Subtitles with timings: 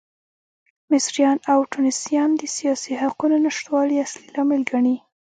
[0.91, 4.95] مصریان او ټونسیان د سیاسي حقونو نشتوالی اصلي لامل ګڼي.